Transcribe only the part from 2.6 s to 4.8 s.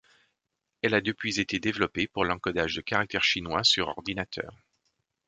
de caractères chinois sur ordinateurs.